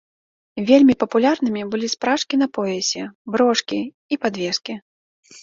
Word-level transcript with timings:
Вельмі 0.69 0.93
папулярнымі 1.03 1.61
былі 1.75 1.87
спражкі 1.95 2.39
на 2.43 2.47
поясе, 2.57 3.03
брошкі 3.37 3.79
і 4.17 4.21
падвескі. 4.27 4.73